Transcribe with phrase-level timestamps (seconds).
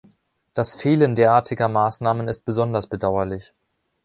[0.55, 3.53] Das Fehlen derartiger Maßnahmen ist besonders bedauerlich.